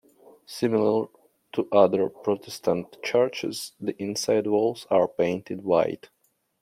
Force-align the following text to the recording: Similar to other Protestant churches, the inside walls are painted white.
Similar 0.47 1.09
to 1.53 1.67
other 1.71 2.09
Protestant 2.09 2.97
churches, 3.03 3.73
the 3.79 3.95
inside 4.01 4.47
walls 4.47 4.87
are 4.89 5.07
painted 5.07 5.63
white. 5.63 6.09